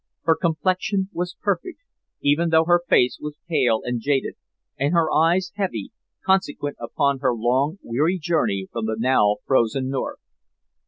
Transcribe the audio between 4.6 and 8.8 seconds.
and her eyes heavy, consequent upon her long, weary journey